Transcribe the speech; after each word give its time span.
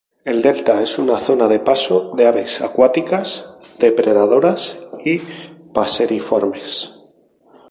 El 0.31 0.41
delta 0.41 0.81
es 0.81 0.97
una 0.97 1.19
zona 1.19 1.47
de 1.47 1.59
paso 1.59 2.13
de 2.17 2.25
aves 2.25 2.59
acuáticas, 2.61 3.51
depredadoras 3.77 4.79
y 5.05 5.19
paseriformes. 5.75 6.95